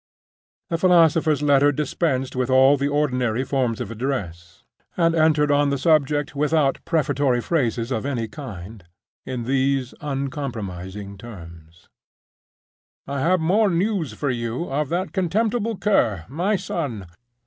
The 0.71 0.79
philosopher's 0.79 1.43
letter 1.43 1.71
dispensed 1.71 2.35
with 2.35 2.49
all 2.49 2.75
the 2.75 2.87
ordinary 2.87 3.43
forms 3.43 3.79
of 3.79 3.91
address, 3.91 4.63
and 4.97 5.13
entered 5.13 5.51
on 5.51 5.69
the 5.69 5.77
subject 5.77 6.35
without 6.35 6.79
prefatory 6.85 7.39
phrases 7.39 7.91
of 7.91 8.03
any 8.03 8.27
kind, 8.27 8.83
in 9.27 9.43
these 9.43 9.93
uncompromising 10.01 11.19
terms: 11.19 11.87
"I 13.05 13.19
have 13.19 13.41
more 13.41 13.69
news 13.69 14.13
for 14.13 14.31
you 14.31 14.71
of 14.71 14.89
that 14.89 15.13
contemptible 15.13 15.77
cur, 15.77 16.25
my 16.27 16.55
son. 16.55 17.05